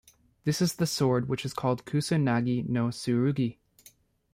[0.45, 3.59] This is the sword which is called Kusa-nagi no tsurugi.